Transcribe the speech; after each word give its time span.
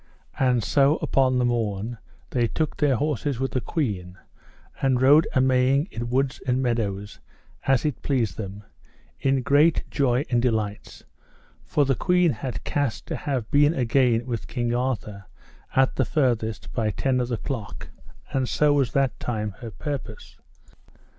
And 0.39 0.63
so 0.63 0.95
upon 0.97 1.37
the 1.37 1.45
morn 1.45 1.99
they 2.31 2.47
took 2.47 2.75
their 2.77 2.95
horses 2.95 3.39
with 3.39 3.51
the 3.51 3.61
queen, 3.61 4.17
and 4.81 4.99
rode 4.99 5.27
a 5.35 5.39
Maying 5.41 5.89
in 5.91 6.09
woods 6.09 6.41
and 6.47 6.59
meadows 6.59 7.19
as 7.67 7.85
it 7.85 8.01
pleased 8.01 8.35
them, 8.35 8.63
in 9.19 9.43
great 9.43 9.83
joy 9.91 10.25
and 10.31 10.41
delights; 10.41 11.03
for 11.67 11.85
the 11.85 11.93
queen 11.93 12.31
had 12.31 12.63
cast 12.63 13.05
to 13.09 13.15
have 13.15 13.51
been 13.51 13.75
again 13.75 14.25
with 14.25 14.47
King 14.47 14.73
Arthur 14.73 15.25
at 15.75 15.97
the 15.97 16.05
furthest 16.05 16.73
by 16.73 16.89
ten 16.89 17.19
of 17.19 17.27
the 17.27 17.37
clock, 17.37 17.89
and 18.33 18.49
so 18.49 18.73
was 18.73 18.93
that 18.93 19.19
time 19.19 19.51
her 19.59 19.69
purpose. 19.69 20.35